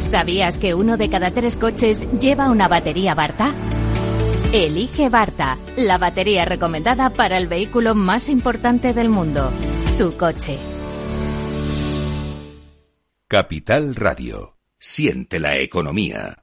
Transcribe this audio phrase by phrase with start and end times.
[0.00, 3.54] ¿Sabías que uno de cada tres coches lleva una batería Barta?
[4.52, 9.52] Elige Barta, la batería recomendada para el vehículo más importante del mundo,
[9.96, 10.58] tu coche.
[13.28, 14.56] Capital Radio.
[14.76, 16.42] Siente la economía.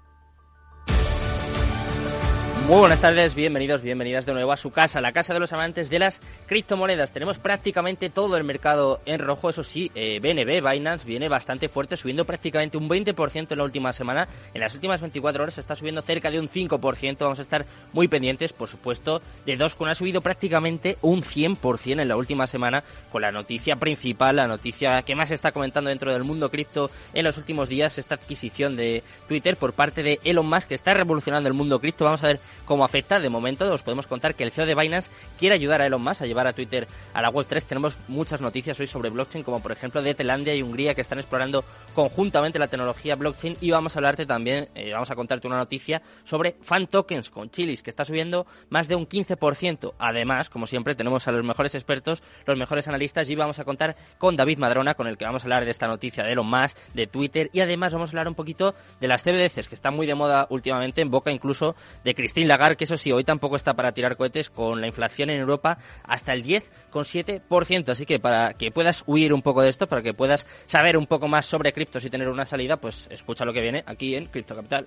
[2.71, 5.89] Muy buenas tardes, bienvenidos, bienvenidas de nuevo a su casa, la casa de los amantes
[5.89, 7.11] de las criptomonedas.
[7.11, 11.97] Tenemos prácticamente todo el mercado en rojo, eso sí, eh, BNB, Binance, viene bastante fuerte,
[11.97, 14.25] subiendo prácticamente un 20% en la última semana.
[14.53, 17.17] En las últimas 24 horas está subiendo cerca de un 5%.
[17.19, 19.91] Vamos a estar muy pendientes, por supuesto, de Dogecoin.
[19.91, 25.01] Ha subido prácticamente un 100% en la última semana, con la noticia principal, la noticia
[25.01, 28.77] que más se está comentando dentro del mundo cripto en los últimos días, esta adquisición
[28.77, 32.05] de Twitter por parte de Elon Musk, que está revolucionando el mundo cripto.
[32.05, 33.19] Vamos a ver cómo afecta.
[33.19, 36.21] De momento os podemos contar que el CEO de Binance quiere ayudar a Elon Musk
[36.21, 37.63] a llevar a Twitter a la Web3.
[37.63, 41.19] Tenemos muchas noticias hoy sobre blockchain, como por ejemplo de Tailandia y Hungría que están
[41.19, 43.57] explorando conjuntamente la tecnología blockchain.
[43.61, 47.49] Y vamos a hablarte también, eh, vamos a contarte una noticia sobre fan tokens con
[47.49, 49.93] Chilis, que está subiendo más de un 15%.
[49.99, 53.95] Además, como siempre, tenemos a los mejores expertos, los mejores analistas y vamos a contar
[54.17, 56.77] con David Madrona, con el que vamos a hablar de esta noticia de Elon Musk,
[56.93, 60.07] de Twitter y además vamos a hablar un poquito de las CBDCs, que están muy
[60.07, 63.73] de moda últimamente, en boca incluso de Christine Lagarde, que eso sí, hoy tampoco está
[63.73, 67.89] para tirar cohetes con la inflación en Europa hasta el 10,7%.
[67.89, 71.07] Así que para que puedas huir un poco de esto, para que puedas saber un
[71.07, 74.25] poco más sobre criptos y tener una salida, pues escucha lo que viene aquí en
[74.25, 74.85] Cripto Capital.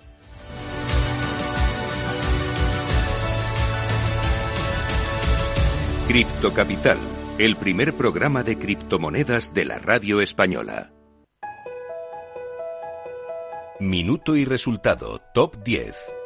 [6.07, 6.99] Cripto Capital,
[7.39, 10.91] el primer programa de criptomonedas de la radio española.
[13.81, 16.24] Minuto y resultado, top 10.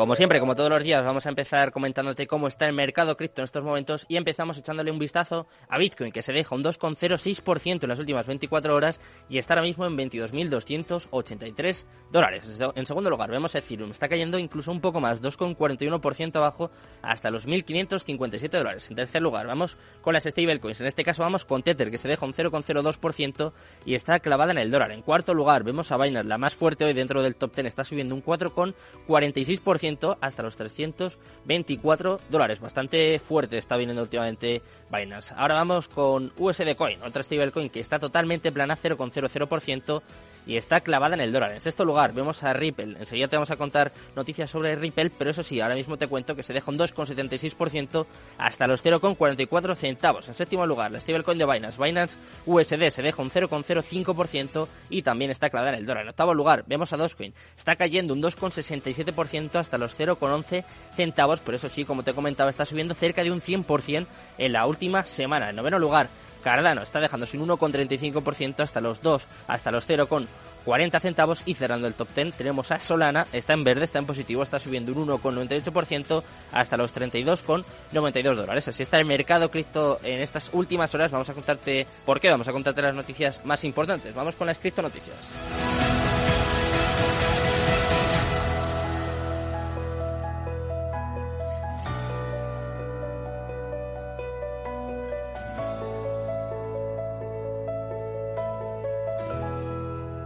[0.00, 3.42] Como siempre, como todos los días, vamos a empezar comentándote cómo está el mercado cripto
[3.42, 7.82] en estos momentos y empezamos echándole un vistazo a Bitcoin, que se deja un 2,06%
[7.82, 12.62] en las últimas 24 horas y está ahora mismo en 22.283 dólares.
[12.76, 16.70] En segundo lugar, vemos Ethereum, está cayendo incluso un poco más, 2,41% abajo
[17.02, 18.88] hasta los 1.557 dólares.
[18.88, 22.08] En tercer lugar, vamos con las stablecoins, en este caso vamos con Tether, que se
[22.08, 23.52] deja un 0,02%
[23.84, 24.92] y está clavada en el dólar.
[24.92, 27.84] En cuarto lugar, vemos a Binance, la más fuerte hoy dentro del top 10, está
[27.84, 29.89] subiendo un 4,46%
[30.20, 32.60] hasta los 324 dólares.
[32.60, 35.34] Bastante fuerte está viniendo últimamente Binance.
[35.36, 40.02] Ahora vamos con USD Coin, otra stablecoin que está totalmente plana, 0,00%
[40.46, 41.52] y está clavada en el dólar.
[41.52, 42.96] En sexto lugar vemos a Ripple.
[42.98, 46.34] Enseguida te vamos a contar noticias sobre Ripple, pero eso sí, ahora mismo te cuento
[46.34, 48.06] que se deja un 2,76%
[48.38, 50.28] hasta los 0,44 centavos.
[50.28, 51.82] En séptimo lugar, la stablecoin de Binance.
[51.82, 56.04] Binance USD se deja un 0,05% y también está clavada en el dólar.
[56.04, 57.34] En octavo lugar vemos a Dogecoin.
[57.56, 60.64] Está cayendo un 2,67% hasta los 0,11
[60.96, 64.06] centavos, pero eso sí, como te comentaba, está subiendo cerca de un 100%
[64.38, 65.50] en la última semana.
[65.50, 66.08] En noveno lugar,
[66.42, 71.94] Cardano está dejando sin 1,35% hasta los 2, hasta los 0,40 centavos y cerrando el
[71.94, 76.22] top 10 tenemos a Solana, está en verde, está en positivo, está subiendo un 1,98%
[76.52, 78.68] hasta los 32,92 dólares.
[78.68, 81.10] Así está el mercado cripto en estas últimas horas.
[81.10, 84.14] Vamos a contarte por qué, vamos a contarte las noticias más importantes.
[84.14, 85.79] Vamos con las cripto noticias.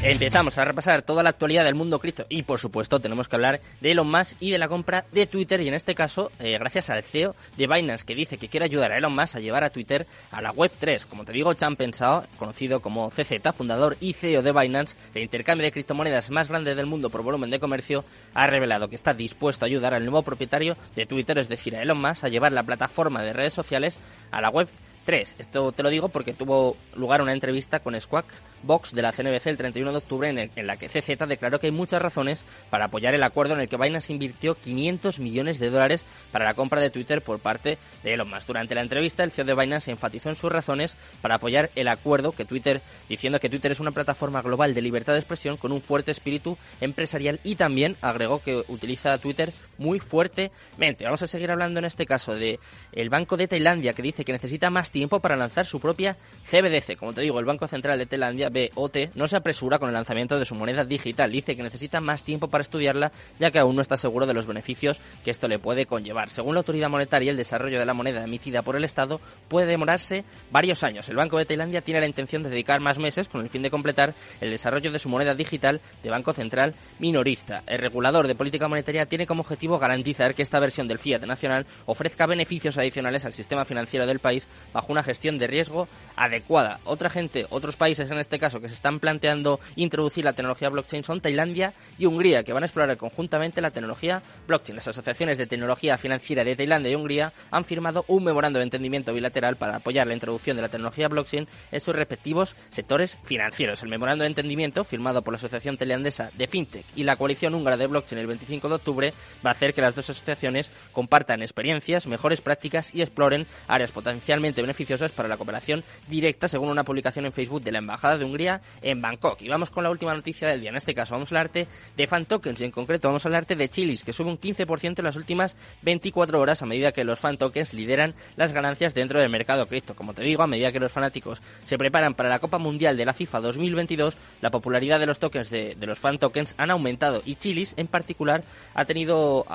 [0.00, 3.60] Empezamos a repasar toda la actualidad del mundo cripto y por supuesto tenemos que hablar
[3.80, 6.88] de Elon Musk y de la compra de Twitter y en este caso eh, gracias
[6.88, 9.70] al CEO de Binance que dice que quiere ayudar a Elon Musk a llevar a
[9.70, 11.04] Twitter a la web 3.
[11.04, 15.64] Como te digo, Chan Pensado, conocido como CZ, fundador y CEO de Binance, el intercambio
[15.64, 18.04] de criptomonedas más grande del mundo por volumen de comercio,
[18.34, 21.82] ha revelado que está dispuesto a ayudar al nuevo propietario de Twitter, es decir, a
[21.82, 23.98] Elon Musk, a llevar la plataforma de redes sociales
[24.30, 24.68] a la web
[25.06, 25.36] 3.
[25.38, 28.26] Esto te lo digo porque tuvo lugar una entrevista con Squawk
[28.62, 31.72] Box de la CNBC el 31 de octubre en, la que CZ declaró que hay
[31.72, 36.04] muchas razones para apoyar el acuerdo en el que Binance invirtió 500 millones de dólares
[36.32, 38.46] para la compra de Twitter por parte de Elon Musk.
[38.46, 42.32] Durante la entrevista, el CEO de Binance enfatizó en sus razones para apoyar el acuerdo
[42.32, 45.82] que Twitter, diciendo que Twitter es una plataforma global de libertad de expresión con un
[45.82, 51.04] fuerte espíritu empresarial y también agregó que utiliza Twitter muy fuertemente.
[51.04, 52.58] Vamos a seguir hablando en este caso de
[52.92, 56.16] el Banco de Tailandia que dice que necesita más tiempo para lanzar su propia
[56.50, 56.96] CBDC.
[56.96, 60.38] Como te digo, el Banco Central de Tailandia, BOT, no se apresura con el lanzamiento
[60.38, 61.30] de su moneda digital.
[61.30, 64.46] Dice que necesita más tiempo para estudiarla ya que aún no está seguro de los
[64.46, 66.30] beneficios que esto le puede conllevar.
[66.30, 70.24] Según la autoridad monetaria, el desarrollo de la moneda emitida por el Estado puede demorarse
[70.50, 71.08] varios años.
[71.08, 73.70] El Banco de Tailandia tiene la intención de dedicar más meses con el fin de
[73.70, 77.62] completar el desarrollo de su moneda digital de Banco Central minorista.
[77.66, 81.66] El regulador de política monetaria tiene como objetivo garantizar que esta versión del fiat nacional
[81.86, 86.80] ofrezca beneficios adicionales al sistema financiero del país bajo una gestión de riesgo adecuada.
[86.84, 91.04] Otra gente, otros países en este caso que se están planteando introducir la tecnología blockchain
[91.04, 94.76] son Tailandia y Hungría, que van a explorar conjuntamente la tecnología blockchain.
[94.76, 99.12] Las asociaciones de tecnología financiera de Tailandia y Hungría han firmado un memorando de entendimiento
[99.12, 103.82] bilateral para apoyar la introducción de la tecnología blockchain en sus respectivos sectores financieros.
[103.82, 107.76] El memorando de entendimiento, firmado por la Asociación Tailandesa de FinTech y la Coalición Húngara
[107.76, 109.14] de Blockchain el 25 de octubre,
[109.44, 114.62] va a hacer que las dos asociaciones compartan experiencias, mejores prácticas y exploren áreas potencialmente
[114.62, 118.60] beneficiosas para la cooperación directa, según una publicación en Facebook de la Embajada de Hungría
[118.82, 119.42] en Bangkok.
[119.42, 120.70] Y vamos con la última noticia del día.
[120.70, 121.66] En este caso vamos a hablarte
[121.96, 124.98] de fan tokens y en concreto vamos a hablarte de Chilis, que sube un 15%
[124.98, 129.20] en las últimas 24 horas a medida que los fan tokens lideran las ganancias dentro
[129.20, 129.94] del mercado cripto.
[129.94, 133.04] Como te digo, a medida que los fanáticos se preparan para la Copa Mundial de
[133.04, 137.36] la FIFA 2022, la popularidad de los tokens de, los fan tokens han aumentado y
[137.36, 138.44] Chilis en particular
[138.74, 139.46] ha tenido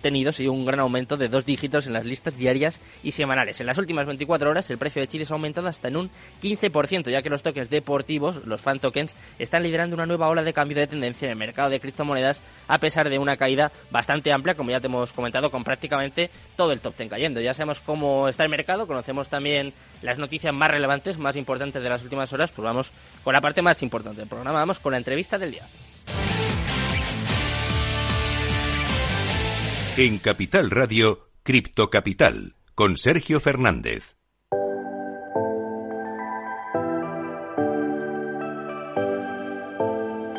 [0.00, 3.60] tenido sí, un gran aumento de dos dígitos en las listas diarias y semanales.
[3.60, 6.10] En las últimas 24 horas el precio de Chile ha aumentado hasta en un
[6.42, 10.52] 15%, ya que los tokens deportivos, los fan tokens, están liderando una nueva ola de
[10.52, 14.54] cambio de tendencia en el mercado de criptomonedas a pesar de una caída bastante amplia,
[14.54, 17.40] como ya te hemos comentado, con prácticamente todo el top ten cayendo.
[17.40, 19.72] Ya sabemos cómo está el mercado, conocemos también
[20.02, 22.92] las noticias más relevantes, más importantes de las últimas horas, pues vamos
[23.24, 25.64] con la parte más importante del programa, vamos con la entrevista del día.
[29.96, 34.16] En Capital Radio, Cripto Capital, con Sergio Fernández.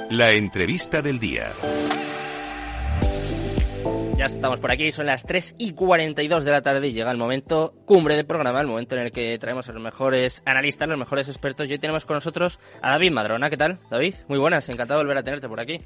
[0.09, 1.51] La entrevista del día.
[4.17, 7.17] Ya estamos por aquí, son las 3 y 42 de la tarde y llega el
[7.17, 10.97] momento cumbre del programa, el momento en el que traemos a los mejores analistas, los
[10.97, 11.67] mejores expertos.
[11.69, 13.49] Y hoy tenemos con nosotros a David Madrona.
[13.49, 14.15] ¿Qué tal, David?
[14.27, 15.79] Muy buenas, encantado de volver a tenerte por aquí.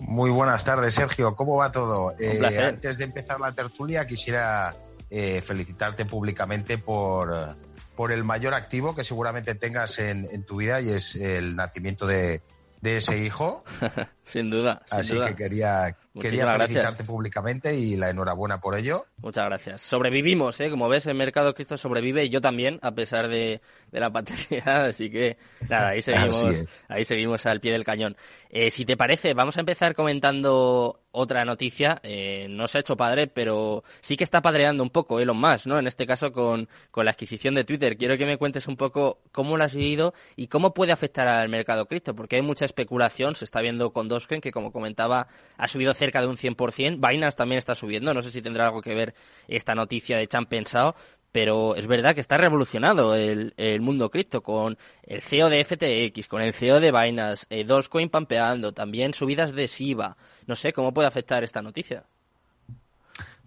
[0.00, 1.36] Muy buenas tardes, Sergio.
[1.36, 2.12] ¿Cómo va todo?
[2.18, 4.74] Eh, antes de empezar la tertulia, quisiera
[5.10, 7.54] eh, felicitarte públicamente por,
[7.94, 12.40] por el mayor activo que seguramente tengas en, tu vida y es el nacimiento de,
[12.82, 13.64] ese hijo.
[14.22, 14.82] sin duda.
[14.90, 19.06] Así que quería, quería felicitarte públicamente y la enhorabuena por ello.
[19.18, 19.80] Muchas gracias.
[19.82, 20.70] Sobrevivimos, ¿eh?
[20.70, 23.60] Como ves, el mercado cripto sobrevive y yo también, a pesar de,
[23.90, 24.86] de la paternidad.
[24.88, 25.36] Así que,
[25.68, 26.46] nada, ahí seguimos,
[26.88, 28.16] ahí seguimos al pie del cañón.
[28.48, 32.00] Eh, si te parece, vamos a empezar comentando otra noticia.
[32.02, 35.66] Eh, no se ha hecho padre, pero sí que está padreando un poco Elon Musk,
[35.66, 35.78] ¿no?
[35.78, 37.96] En este caso con, con la adquisición de Twitter.
[37.96, 41.48] Quiero que me cuentes un poco cómo lo has vivido y cómo puede afectar al
[41.48, 43.34] mercado cripto, porque hay mucha especulación.
[43.34, 46.96] Se está viendo con Dogecoin, que como comentaba, ha subido cerca de un 100%.
[46.96, 48.14] Binance también está subiendo.
[48.14, 49.14] No sé si tendrá algo que ver
[49.48, 50.94] esta noticia de Chan Pensado,
[51.32, 56.42] pero es verdad que está revolucionado el, mundo cripto con el CEO de FTX, con
[56.42, 60.16] el CEO de Binance, eh, Dogecoin pampeando, también subidas de SIBA.
[60.46, 62.04] No sé cómo puede afectar esta noticia.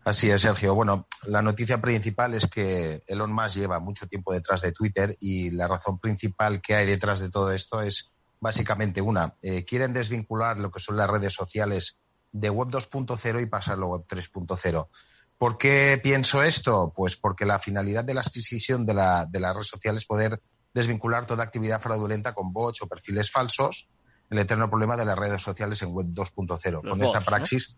[0.05, 0.75] Así es, Sergio.
[0.75, 5.51] Bueno, la noticia principal es que Elon Musk lleva mucho tiempo detrás de Twitter y
[5.51, 8.11] la razón principal que hay detrás de todo esto es
[8.41, 9.35] básicamente una.
[9.41, 11.97] Eh, quieren desvincular lo que son las redes sociales
[12.33, 14.89] de Web 2.0 y pasarlo a Web 3.0.
[15.37, 16.91] ¿Por qué pienso esto?
[16.93, 20.41] Pues porque la finalidad de la adquisición de la, de red social es poder
[20.73, 23.89] desvincular toda actividad fraudulenta con bots o perfiles falsos,
[24.29, 26.89] el eterno problema de las redes sociales en Web 2.0.
[26.89, 27.75] Con esta praxis,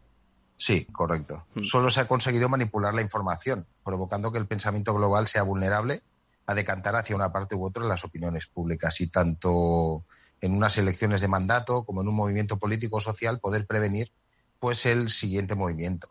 [0.55, 1.45] sí, correcto.
[1.53, 1.63] Hmm.
[1.63, 6.03] Solo se ha conseguido manipular la información, provocando que el pensamiento global sea vulnerable
[6.47, 10.05] a decantar hacia una parte u otra las opiniones públicas y tanto
[10.41, 14.11] en unas elecciones de mandato como en un movimiento político o social poder prevenir
[14.59, 16.09] pues el siguiente movimiento.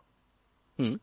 [0.77, 0.95] Hmm.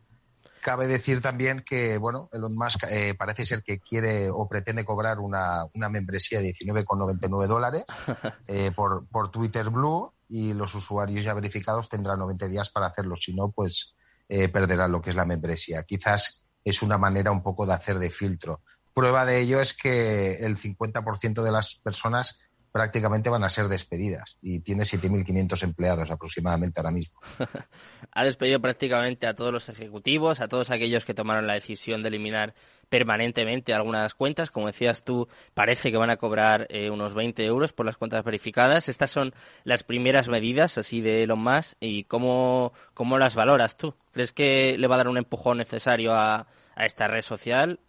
[0.63, 5.19] Cabe decir también que, bueno, Elon Musk eh, parece ser que quiere o pretende cobrar
[5.19, 7.85] una, una membresía de 19,99 dólares
[8.47, 13.17] eh, por, por Twitter Blue y los usuarios ya verificados tendrán 90 días para hacerlo.
[13.17, 13.97] Si no, pues
[14.29, 15.83] eh, perderán lo que es la membresía.
[15.83, 18.61] Quizás es una manera un poco de hacer de filtro.
[18.95, 22.39] Prueba de ello es que el 50% de las personas
[22.73, 27.21] prácticamente van a ser despedidas y tiene 7.500 empleados aproximadamente ahora mismo.
[28.13, 32.09] ha despedido prácticamente a todos los ejecutivos, a todos aquellos que tomaron la decisión de
[32.09, 32.55] eliminar
[32.89, 34.51] permanentemente algunas cuentas.
[34.51, 38.25] Como decías tú, parece que van a cobrar eh, unos 20 euros por las cuentas
[38.25, 38.89] verificadas.
[38.89, 43.95] Estas son las primeras medidas así de Elon Musk y cómo, cómo las valoras tú.
[44.13, 47.81] ¿Crees que le va a dar un empujón necesario a, a esta red social,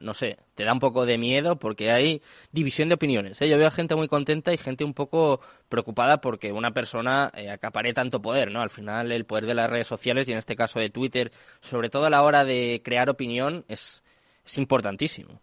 [0.00, 3.40] no sé, te da un poco de miedo porque hay división de opiniones.
[3.42, 3.48] ¿eh?
[3.48, 7.50] Yo veo a gente muy contenta y gente un poco preocupada porque una persona eh,
[7.50, 8.62] acapare tanto poder, ¿no?
[8.62, 11.90] Al final el poder de las redes sociales y en este caso de Twitter, sobre
[11.90, 14.02] todo a la hora de crear opinión, es,
[14.44, 15.40] es importantísimo.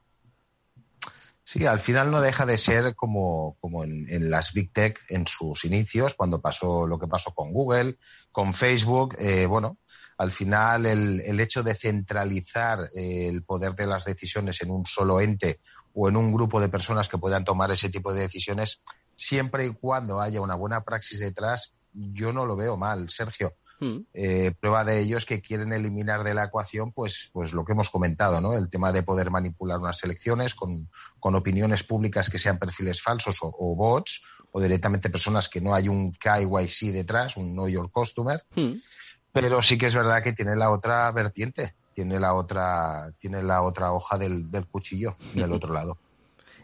[1.52, 5.66] Sí, al final no deja de ser como, como en, las Big Tech en sus
[5.66, 7.98] inicios, cuando pasó lo que pasó con Google,
[8.32, 9.18] con Facebook.
[9.20, 9.78] Eh, bueno,
[10.18, 14.86] al final el, el hecho de centralizar eh, el poder de las decisiones en un
[14.86, 15.60] solo ente
[15.94, 18.80] o en un grupo de personas que puedan tomar ese tipo de decisiones,
[19.18, 23.58] siempre y cuando haya una buena praxis detrás, yo no lo veo mal, Sergio.
[23.82, 24.06] Mm.
[24.14, 27.74] Eh, prueba de ello es que quieren eliminar de la ecuación, pues, pues lo que
[27.74, 28.54] hemos comentado, ¿no?
[28.54, 30.88] El tema de poder manipular unas elecciones con,
[31.20, 34.22] con opiniones públicas que sean perfiles falsos o, o, bots,
[34.52, 38.40] o directamente personas que no hay un KYC detrás, un Know Your Customer.
[38.56, 38.74] Mm.
[39.34, 43.64] Pero sí que es verdad que tiene la otra vertiente, tiene la otra, tiene la
[43.64, 45.98] otra hoja del, del cuchillo en el otro lado.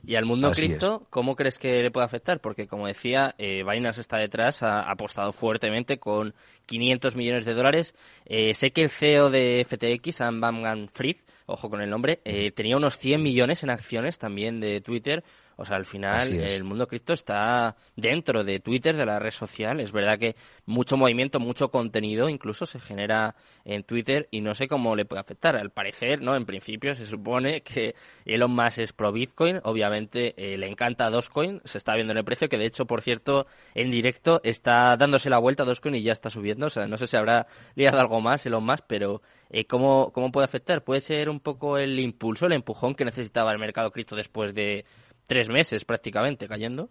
[0.04, 2.40] Y al mundo cripto, ¿cómo crees que le puede afectar?
[2.40, 6.34] Porque, como decía, eh, Binance está detrás, ha, apostado fuertemente con
[6.66, 7.96] 500 millones de dólares.
[8.26, 12.78] Eh, sé que el CEO de FTX, Sam Bankman-Fried, ojo con el nombre, eh, tenía
[12.78, 15.24] unos 100 millones en acciones también de Twitter.
[15.58, 19.80] O sea, al final el mundo cripto está dentro de Twitter, de la red social.
[19.80, 20.36] Es verdad que
[20.68, 23.36] mucho movimiento, mucho contenido incluso se genera
[23.66, 25.56] en Twitter y no sé cómo le puede afectar.
[25.56, 26.36] Al parecer, ¿no?
[26.36, 27.96] En principio se supone que
[28.26, 29.60] Elon Musk es pro Bitcoin.
[29.64, 31.60] Obviamente eh, le encanta Dogecoin.
[31.66, 35.32] Se está viendo en el precio, que de hecho, por cierto, en directo está dándose
[35.32, 36.68] la vuelta a Dogecoin y ya está subiendo.
[36.68, 40.32] O sea, no sé si habrá liado algo más Elon Musk, pero eh, ¿cómo, ¿cómo
[40.32, 40.84] puede afectar?
[40.84, 44.86] Puede ser un poco el impulso, el empujón que necesitaba el mercado cripto después de
[45.28, 46.90] tres meses prácticamente cayendo.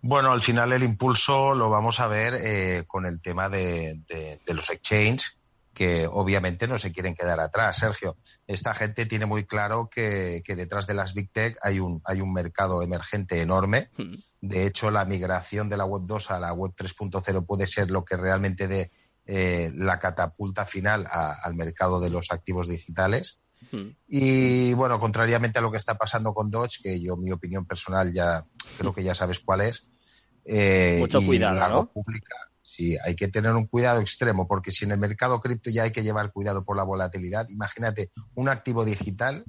[0.00, 4.38] Bueno, al final el impulso lo vamos a ver eh, con el tema de, de,
[4.44, 5.38] de, los exchanges,
[5.72, 8.16] que obviamente no se quieren quedar atrás, Sergio.
[8.46, 12.20] Esta gente tiene muy claro que, que detrás de las Big Tech hay un, hay
[12.20, 13.88] un mercado emergente enorme.
[13.96, 14.14] Hmm.
[14.42, 18.04] De hecho, la migración de la Web 2 a la Web 3.0 puede ser lo
[18.04, 18.90] que realmente dé
[19.26, 23.38] eh, la catapulta final a, al mercado de los activos digitales.
[24.06, 28.12] Y bueno, contrariamente a lo que está pasando con Dodge, que yo mi opinión personal
[28.12, 28.44] ya
[28.78, 29.84] creo que ya sabes cuál es.
[30.44, 31.86] Eh, Mucho cuidado, ¿no?
[31.90, 35.84] Pública, sí, hay que tener un cuidado extremo, porque si en el mercado cripto ya
[35.84, 39.44] hay que llevar cuidado por la volatilidad, imagínate un activo digital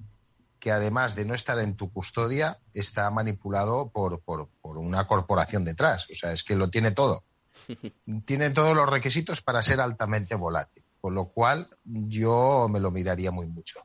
[0.65, 5.63] que además de no estar en tu custodia, está manipulado por, por, por una corporación
[5.63, 6.07] detrás.
[6.09, 7.23] O sea, es que lo tiene todo.
[8.25, 10.83] tiene todos los requisitos para ser altamente volátil.
[10.99, 13.79] Con lo cual, yo me lo miraría muy mucho.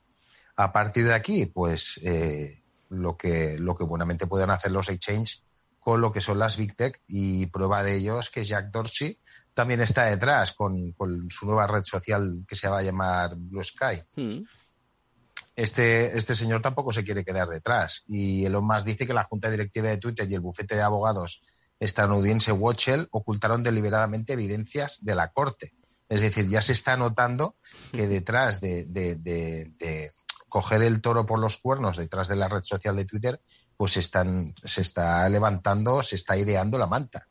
[0.61, 5.43] A partir de aquí, pues eh, lo, que, lo que buenamente pueden hacer los exchanges
[5.79, 9.19] con lo que son las Big Tech y prueba de ello es que Jack Dorsey
[9.55, 13.65] también está detrás con, con su nueva red social que se va a llamar Blue
[13.65, 14.03] Sky.
[14.17, 14.43] Mm.
[15.57, 19.51] Este, este señor tampoco se quiere quedar detrás y Elon Musk dice que la junta
[19.51, 21.41] directiva de Twitter y el bufete de abogados
[21.79, 25.73] estadounidense Watchell ocultaron deliberadamente evidencias de la corte.
[26.11, 27.55] Es decir, ya se está notando
[27.93, 30.13] que detrás de, de, de, de
[30.51, 33.41] coger el toro por los cuernos detrás de la red social de Twitter,
[33.79, 37.27] pues están, se está levantando, se está aireando la manta.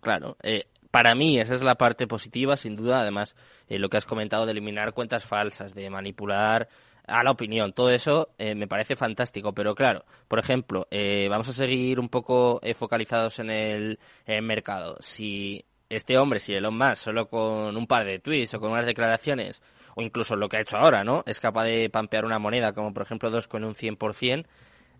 [0.00, 3.00] Claro, eh, para mí esa es la parte positiva, sin duda.
[3.00, 3.36] Además,
[3.68, 6.68] eh, lo que has comentado de eliminar cuentas falsas, de manipular
[7.06, 9.52] a la opinión, todo eso eh, me parece fantástico.
[9.52, 10.86] Pero claro, por ejemplo,
[11.28, 13.98] vamos a seguir un poco focalizados en el
[14.42, 14.96] mercado.
[15.00, 18.86] Si este hombre, si Elon Musk, solo con un par de tweets o con unas
[18.86, 19.62] declaraciones
[19.96, 21.24] o incluso lo que ha hecho ahora, ¿no?
[21.26, 24.46] Es capaz de pampear una moneda como por ejemplo dos con un 100%,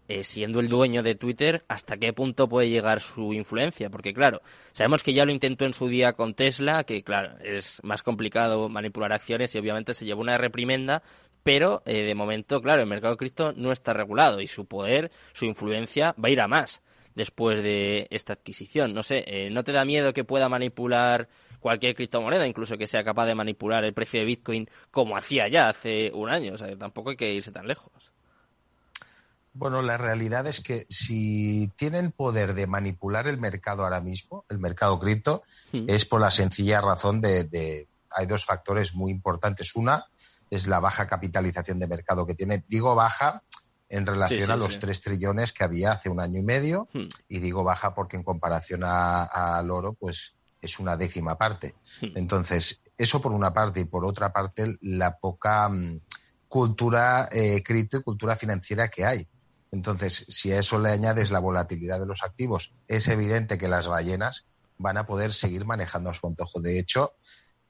[0.08, 3.88] eh, siendo el dueño de Twitter, ¿hasta qué punto puede llegar su influencia?
[3.88, 4.42] Porque claro,
[4.72, 8.68] sabemos que ya lo intentó en su día con Tesla, que claro, es más complicado
[8.68, 11.04] manipular acciones y obviamente se llevó una reprimenda,
[11.44, 15.44] pero eh, de momento, claro, el mercado cripto no está regulado y su poder, su
[15.44, 16.82] influencia va a ir a más
[17.20, 18.94] después de esta adquisición.
[18.94, 21.28] No sé, eh, ¿no te da miedo que pueda manipular
[21.60, 25.68] cualquier criptomoneda, incluso que sea capaz de manipular el precio de Bitcoin como hacía ya
[25.68, 26.54] hace un año.
[26.54, 27.92] O sea, tampoco hay que irse tan lejos.
[29.52, 34.58] Bueno, la realidad es que si tienen poder de manipular el mercado ahora mismo, el
[34.58, 35.84] mercado cripto, mm.
[35.88, 39.76] es por la sencilla razón de, de, hay dos factores muy importantes.
[39.76, 40.06] Una
[40.48, 42.64] es la baja capitalización de mercado que tiene.
[42.66, 43.42] Digo baja
[43.90, 44.78] en relación sí, sí, a los sí.
[44.80, 47.06] 3 trillones que había hace un año y medio mm.
[47.28, 51.74] y digo baja porque en comparación al oro, pues es una décima parte.
[52.14, 56.00] Entonces, eso por una parte y por otra parte la poca mm,
[56.48, 59.26] cultura eh, cripto y cultura financiera que hay.
[59.72, 63.86] Entonces, si a eso le añades la volatilidad de los activos, es evidente que las
[63.86, 64.46] ballenas
[64.78, 66.60] van a poder seguir manejando a su antojo.
[66.60, 67.14] De hecho,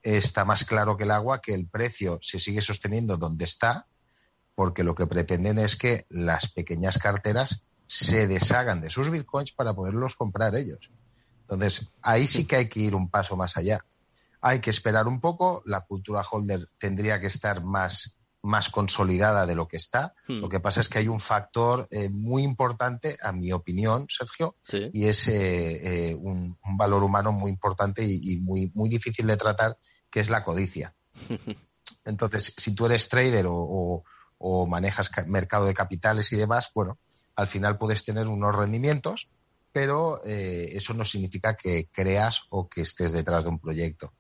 [0.03, 3.87] está más claro que el agua que el precio se sigue sosteniendo donde está,
[4.61, 9.73] porque lo que pretenden es que las pequeñas carteras se deshagan de sus bitcoins para
[9.73, 10.91] poderlos comprar ellos.
[11.41, 13.87] Entonces, ahí sí que hay que ir un paso más allá.
[14.43, 19.55] Hay que esperar un poco, la cultura holder tendría que estar más más consolidada de
[19.55, 20.13] lo que está.
[20.29, 20.41] Hmm.
[20.41, 24.57] Lo que pasa es que hay un factor eh, muy importante, a mi opinión, Sergio,
[24.93, 29.79] y es eh, eh, un, valor humano muy importante y, muy, muy difícil de tratar,
[30.11, 30.95] que es la codicia.
[32.05, 34.05] Entonces, si tú eres trader o,
[34.67, 36.99] manejas mercado de capitales y demás, bueno,
[37.37, 39.29] al final puedes tener unos rendimientos,
[39.73, 44.13] pero eso no significa que creas o que estés detrás de un proyecto.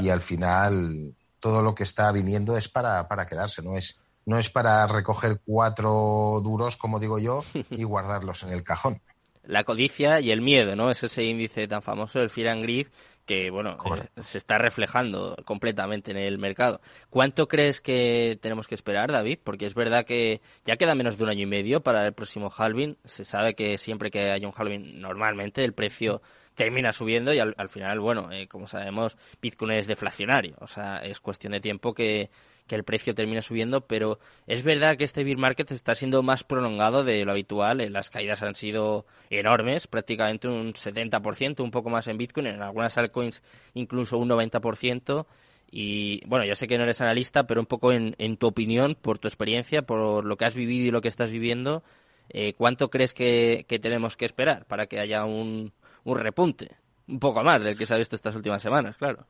[0.00, 4.38] Y al final todo lo que está viniendo es para, para quedarse, no es, no
[4.38, 9.00] es para recoger cuatro duros, como digo yo, y guardarlos en el cajón.
[9.44, 10.90] La codicia y el miedo, ¿no?
[10.90, 12.88] Es ese índice tan famoso, el Fear and Greed,
[13.28, 13.76] que, bueno,
[14.22, 16.80] se está reflejando completamente en el mercado.
[17.10, 19.40] ¿Cuánto crees que tenemos que esperar, David?
[19.44, 22.50] Porque es verdad que ya queda menos de un año y medio para el próximo
[22.50, 22.96] halving.
[23.04, 26.22] Se sabe que siempre que hay un halving, normalmente el precio
[26.54, 31.20] termina subiendo y al, final, bueno, eh, como sabemos, Bitcoin es deflacionario, o sea, es
[31.20, 32.30] cuestión de tiempo que,
[32.74, 37.04] el precio termine subiendo, pero es verdad que este bear market está siendo más prolongado
[37.04, 42.08] de lo habitual, eh, las caídas han sido enormes, prácticamente un 70%, un poco más
[42.08, 43.42] en Bitcoin, en algunas altcoins
[43.74, 45.26] incluso un 90%,
[45.70, 49.18] y bueno, yo sé que no eres analista, pero un poco en, tu opinión, por
[49.18, 51.82] tu experiencia, por lo que has vivido y lo que estás viviendo,
[52.30, 55.72] eh, ¿cuánto crees que tenemos que esperar para que haya un
[56.14, 56.76] repunte.
[57.06, 59.26] Un poco más del que se ha visto estas últimas semanas, claro.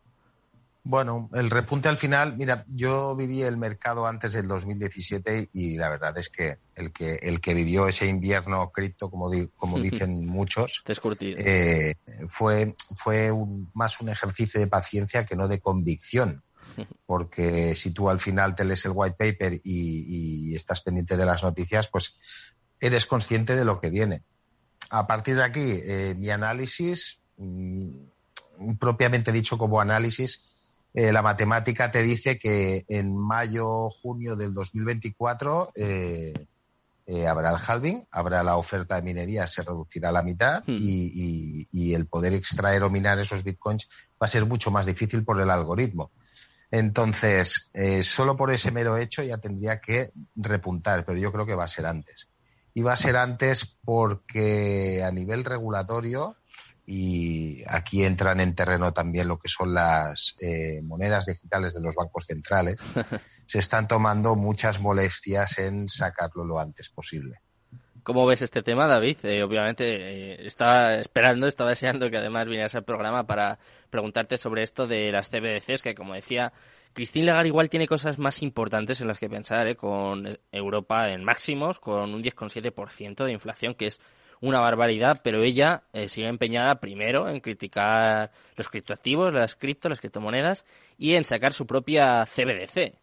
[0.89, 5.91] Bueno, el repunte al final, mira, yo viví el mercado antes del 2017 y la
[5.91, 10.83] verdad es que el que el que vivió ese invierno cripto, como, como dicen muchos,
[11.21, 11.95] eh,
[12.27, 13.31] fue fue
[13.75, 16.43] más un ejercicio de paciencia que no de convicción,
[17.05, 21.43] porque si tú al final te lees el white paper y estás pendiente de las
[21.43, 22.17] noticias, pues
[22.81, 24.23] eres consciente de lo que viene.
[24.89, 30.48] A partir de aquí, eh, mi análisis, mm, propiamente dicho como análisis,
[30.99, 36.35] eh, la matemática te dice que en mayo, junio del 2024 eh,
[37.25, 40.77] habrá el halving, habrá la oferta de minería, se reducirá a la mitad hmm.
[40.77, 43.89] y, el poder extraer o minar esos bitcoins
[44.21, 46.11] va a ser mucho más difícil por el algoritmo.
[46.73, 47.71] Entonces,
[48.03, 51.69] solo por ese mero hecho ya tendría que repuntar, pero yo creo que va a
[51.69, 52.29] ser antes
[52.79, 56.37] iba a ser antes porque a nivel regulatorio,
[56.91, 61.95] y aquí entran en terreno también lo que son las eh, monedas digitales de los
[61.95, 62.77] bancos centrales,
[63.47, 67.41] se están tomando muchas molestias en sacarlo lo antes posible.
[68.03, 69.19] ¿Cómo ves este tema, David?
[69.25, 73.59] Eh, obviamente eh, estaba esperando, estaba deseando que además vinieras al programa para
[73.91, 76.55] preguntarte sobre esto de las CBDCs, que como decía,
[76.95, 79.77] Christine Lagarde igual tiene cosas más importantes en las que pensar, ¿eh?
[79.77, 84.01] con Europa en máximos, con un 10,7% de inflación, que es
[84.41, 90.01] una barbaridad, pero ella eh, sigue empeñada primero en criticar los criptoactivos, las cripto, las
[90.01, 90.65] criptomonedas
[90.97, 92.95] y en sacar su propia CBDC.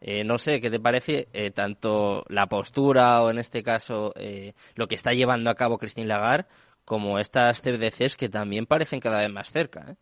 [0.00, 4.14] Eh, no sé qué te parece tanto la postura o en este caso
[4.76, 6.46] lo que está llevando a cabo Christine Lagarde
[6.84, 9.96] como estas CBDCs que también parecen cada vez más cerca.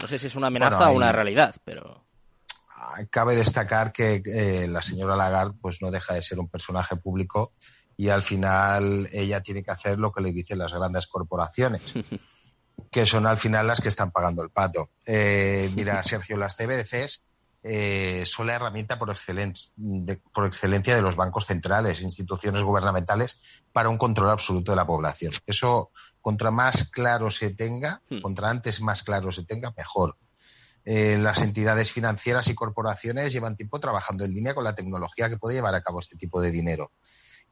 [0.00, 2.04] No sé si es una amenaza o una realidad, pero
[3.10, 7.52] cabe destacar que eh, la señora Lagarde pues no deja de ser un personaje público
[7.96, 11.82] y al final ella tiene que hacer lo que le dicen las grandes corporaciones,
[12.90, 14.90] que son al final las que están pagando el pato.
[15.06, 17.22] Eh, mira, Sergio, las CBDCs
[17.64, 19.14] eh, son la herramienta por,
[20.32, 25.32] por excelencia de los bancos centrales, instituciones gubernamentales, para un control absoluto de la población.
[25.46, 28.20] Eso, contra más claro se tenga, hmm.
[28.20, 30.16] contra antes más claro se tenga, mejor.
[30.84, 35.38] Eh, las entidades financieras y corporaciones llevan tiempo trabajando en línea con la tecnología que
[35.38, 36.90] puede llevar a cabo este tipo de dinero.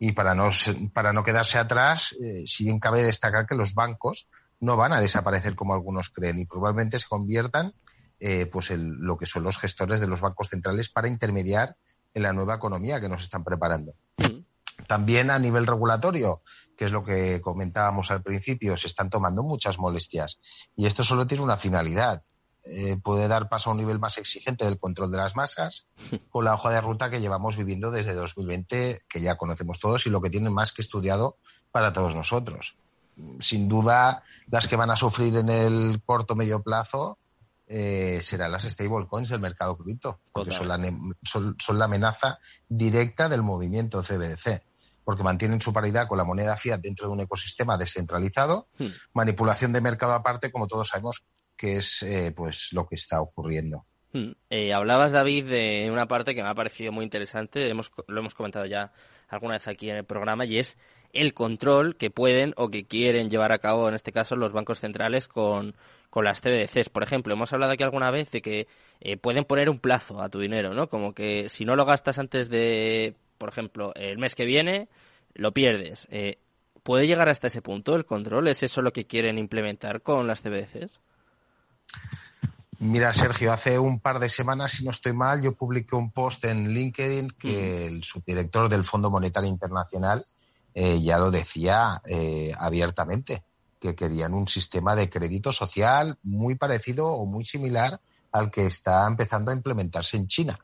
[0.00, 0.48] Y para no,
[0.92, 4.26] para no quedarse atrás, eh, si bien cabe destacar que los bancos
[4.58, 7.74] no van a desaparecer como algunos creen y probablemente se conviertan
[8.18, 11.76] eh, pues en lo que son los gestores de los bancos centrales para intermediar
[12.12, 13.92] en la nueva economía que nos están preparando.
[14.18, 14.40] Mm.
[14.86, 16.42] También a nivel regulatorio,
[16.76, 20.38] que es lo que comentábamos al principio, se están tomando muchas molestias.
[20.76, 22.22] Y esto solo tiene una finalidad,
[22.64, 25.86] eh, puede dar paso a un nivel más exigente del control de las masas
[26.30, 30.10] con la hoja de ruta que llevamos viviendo desde 2020, que ya conocemos todos y
[30.10, 31.36] lo que tiene más que estudiado
[31.70, 32.76] para todos nosotros.
[33.40, 37.18] Sin duda, las que van a sufrir en el corto medio plazo
[37.66, 40.78] eh, serán las stablecoins del mercado cripto, porque son la,
[41.22, 44.64] son, la, amenaza directa del movimiento CBDC,
[45.04, 48.86] porque mantienen su paridad con la moneda fiat dentro de un ecosistema descentralizado, hmm.
[49.14, 51.24] manipulación de mercado aparte, como todos sabemos
[51.60, 53.84] que es eh, pues lo que está ocurriendo.
[54.14, 54.32] Hmm.
[54.48, 58.34] Eh, hablabas, David, de una parte que me ha parecido muy interesante, hemos, lo hemos
[58.34, 58.92] comentado ya
[59.28, 60.78] alguna vez aquí en el programa, y es
[61.12, 64.80] el control que pueden o que quieren llevar a cabo, en este caso, los bancos
[64.80, 65.76] centrales con,
[66.08, 66.88] con las CBDCs.
[66.88, 68.66] Por ejemplo, hemos hablado aquí alguna vez de que
[69.02, 70.88] eh, pueden poner un plazo a tu dinero, ¿no?
[70.88, 74.88] Como que si no lo gastas antes de, por ejemplo, el mes que viene,
[75.34, 76.08] lo pierdes.
[76.10, 76.38] Eh,
[76.82, 78.48] ¿Puede llegar hasta ese punto el control?
[78.48, 81.00] ¿Es eso lo que quieren implementar con las CBDCs?
[82.82, 86.46] Mira, Sergio, hace un par de semanas, si no estoy mal, yo publiqué un post
[86.46, 90.24] en LinkedIn que el subdirector del Fondo Monetario Internacional
[90.72, 93.44] eh, ya lo decía eh, abiertamente,
[93.78, 98.00] que querían un sistema de crédito social muy parecido o muy similar
[98.32, 100.58] al que está empezando a implementarse en China.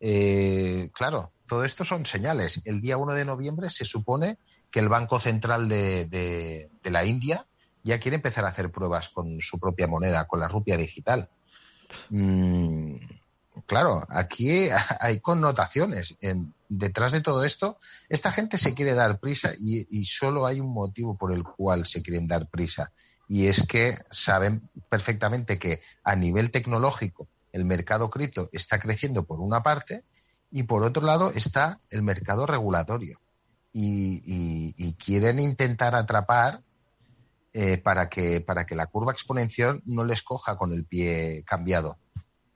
[0.00, 2.60] Eh, claro, todo esto son señales.
[2.64, 7.46] El día 1 de noviembre se supone que el Banco Central de, de la India
[7.84, 11.28] ya quiere empezar a hacer pruebas con su propia moneda, con la rupia digital.
[12.10, 12.96] Mm,
[13.66, 14.68] claro, aquí
[15.00, 16.16] hay connotaciones.
[16.68, 17.78] detrás de todo esto,
[18.08, 22.02] esta gente se quiere dar prisa y, solo hay un motivo por el cual se
[22.02, 22.92] quieren dar prisa.
[23.28, 29.40] Y es que saben perfectamente que a nivel tecnológico el mercado cripto está creciendo por
[29.40, 30.04] una parte
[30.50, 33.18] y por otro lado está el mercado regulatorio.
[33.74, 36.62] y quieren intentar atrapar
[37.54, 41.98] eh, para, que, para que la curva exponencial no les coja con el pie cambiado.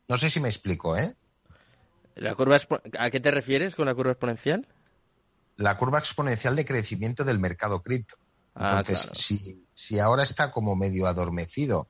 [0.09, 1.15] No sé si me explico, ¿eh?
[2.15, 2.57] ¿La curva
[2.99, 4.67] ¿A qué te refieres con la curva exponencial?
[5.57, 8.17] La curva exponencial de crecimiento del mercado cripto.
[8.55, 11.89] Ah, Entonces, si, si ahora está como medio adormecido,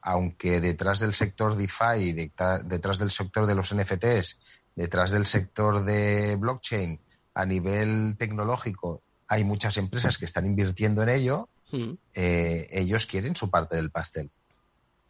[0.00, 4.38] aunque detrás del sector DeFi, detrás del sector de los NFTs,
[4.76, 7.00] detrás del sector de blockchain,
[7.34, 11.92] a nivel tecnológico, hay muchas empresas que están invirtiendo en ello, Mm.
[12.14, 14.30] Eh, ellos quieren su parte del pastel.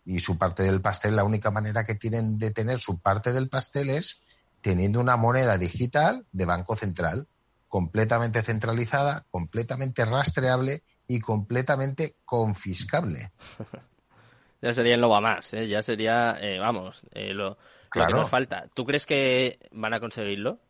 [0.05, 3.49] Y su parte del pastel, la única manera que tienen de tener su parte del
[3.49, 4.23] pastel es
[4.61, 7.27] teniendo una moneda digital de Banco Central,
[7.69, 13.33] completamente centralizada, completamente rastreable y completamente confiscable.
[14.63, 15.67] ya sería el no más, ¿eh?
[15.69, 17.59] ya sería, eh, vamos, lo,
[17.95, 18.69] lo que nos falta.
[18.75, 20.61] ¿Tú crees que van a conseguirlo?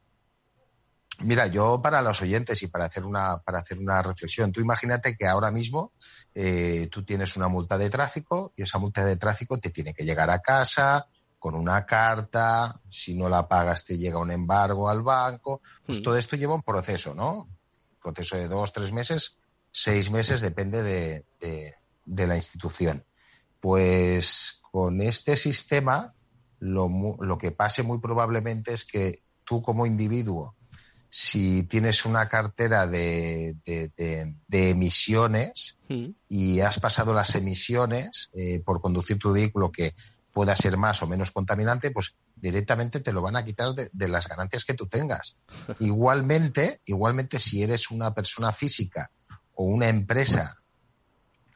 [1.20, 5.16] Mira, yo para los oyentes y para hacer una, para hacer una reflexión, tú imagínate
[5.16, 5.92] que ahora mismo
[6.34, 10.04] eh, tú tienes una multa de tráfico y esa multa de tráfico te tiene que
[10.04, 11.06] llegar a casa
[11.38, 16.02] con una carta, si no la pagas te llega un embargo al banco, pues hmm.
[16.02, 17.42] todo esto lleva un proceso, ¿no?
[17.42, 19.38] Un proceso de dos, tres meses,
[19.70, 21.24] seis meses, depende de,
[22.04, 23.04] de, la institución.
[23.60, 26.14] Pues con este sistema,
[26.58, 30.56] lo, lo que pase muy probablemente es que tú como individuo
[31.08, 33.56] si tienes una cartera de,
[34.50, 36.08] emisiones mm.
[36.28, 39.94] y has pasado las emisiones eh, por conducir tu vehículo que
[40.32, 44.28] pueda ser más o menos contaminante, pues directamente te lo van a quitar de, las
[44.28, 45.36] ganancias que tú tengas.
[45.80, 49.10] igualmente, igualmente si eres una persona física
[49.54, 50.56] o una empresa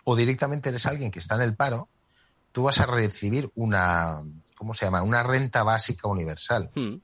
[0.05, 1.91] o directamente eres alguien que está en el paro,
[2.53, 4.23] tú vas a recibir una,
[4.57, 5.03] ¿cómo se llama?
[5.03, 6.71] Una renta básica universal.
[6.75, 6.97] Mm.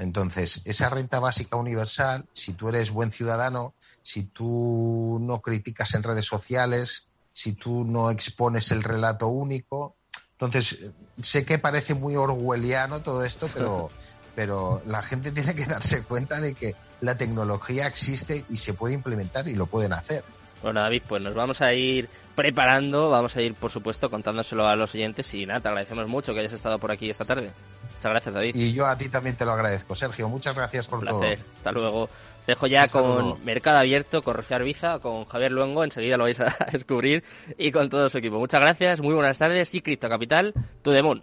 [0.00, 6.02] Entonces, esa renta básica universal, si tú eres buen ciudadano, si tú no criticas en
[6.02, 9.96] redes sociales, si tú no expones el relato único,
[10.32, 10.86] entonces
[11.20, 13.90] sé que parece muy orwelliano todo esto, pero,
[14.34, 18.94] pero la gente tiene que darse cuenta de que la tecnología existe y se puede
[18.94, 20.24] implementar y lo pueden hacer.
[20.62, 24.76] Bueno, David, pues nos vamos a ir preparando, vamos a ir, por supuesto, contándoselo a
[24.76, 27.52] los oyentes y nada, te agradecemos mucho que hayas estado por aquí esta tarde.
[28.00, 28.56] Muchas gracias, David.
[28.56, 30.26] Y yo a ti también te lo agradezco, Sergio.
[30.26, 31.38] Muchas gracias por Un placer.
[31.58, 32.08] Hasta luego.
[32.46, 36.56] Dejo ya con Mercado Abierto, con Rocío Arbiza, con Javier Luengo, enseguida lo vais a
[36.72, 37.22] descubrir,
[37.58, 38.38] y con todo su equipo.
[38.38, 41.22] Muchas gracias, muy buenas tardes y Cripto Capital, tu demon.